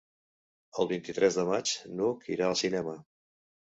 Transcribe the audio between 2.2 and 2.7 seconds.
irà al